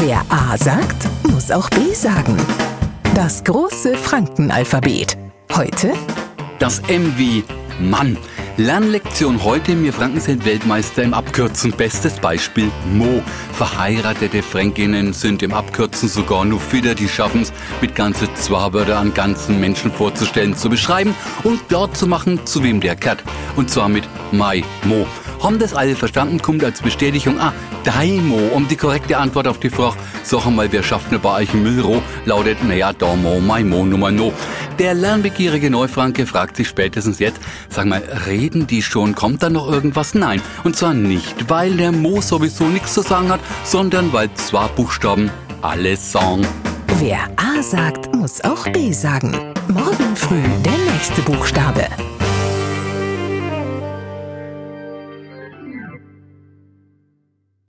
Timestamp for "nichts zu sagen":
42.64-43.30